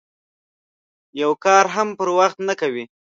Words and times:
یو 1.21 1.31
کار 1.45 1.65
هم 1.75 1.87
پر 1.97 2.07
وخت 2.17 2.37
نه 2.47 2.53
کوي. 2.61 2.83